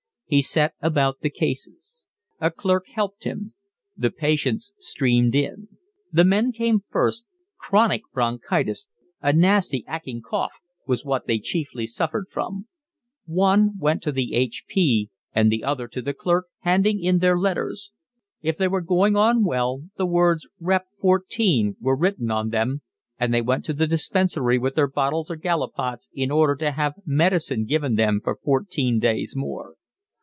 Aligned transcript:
He 0.33 0.41
set 0.41 0.75
about 0.79 1.19
the 1.19 1.29
cases. 1.29 2.05
A 2.39 2.49
clerk 2.51 2.85
helped 2.95 3.25
him. 3.25 3.53
The 3.97 4.09
patients 4.11 4.71
streamed 4.77 5.35
in. 5.35 5.67
The 6.09 6.23
men 6.23 6.53
came 6.53 6.79
first. 6.79 7.25
Chronic 7.57 8.03
bronchitis, 8.13 8.87
"a 9.21 9.33
nasty 9.33 9.83
'acking 9.89 10.21
cough," 10.21 10.61
was 10.87 11.03
what 11.03 11.27
they 11.27 11.37
chiefly 11.37 11.85
suffered 11.85 12.29
from; 12.29 12.69
one 13.25 13.73
went 13.77 14.01
to 14.03 14.13
the 14.13 14.33
H.P. 14.33 15.09
and 15.35 15.51
the 15.51 15.65
other 15.65 15.89
to 15.89 16.01
the 16.01 16.13
clerk, 16.13 16.45
handing 16.59 17.03
in 17.03 17.17
their 17.17 17.37
letters: 17.37 17.91
if 18.41 18.55
they 18.55 18.69
were 18.69 18.79
going 18.79 19.17
on 19.17 19.43
well 19.43 19.83
the 19.97 20.05
words 20.07 20.47
Rep 20.61 20.85
14 20.97 21.75
were 21.81 21.97
written 21.97 22.31
on 22.31 22.51
them, 22.51 22.83
and 23.19 23.33
they 23.33 23.41
went 23.41 23.65
to 23.65 23.73
the 23.73 23.85
dispensary 23.85 24.57
with 24.57 24.75
their 24.75 24.87
bottles 24.87 25.29
or 25.29 25.35
gallipots 25.35 26.07
in 26.13 26.31
order 26.31 26.55
to 26.55 26.71
have 26.71 26.93
medicine 27.05 27.65
given 27.65 27.95
them 27.95 28.21
for 28.23 28.33
fourteen 28.33 28.97
days 28.97 29.33
more. 29.35 29.73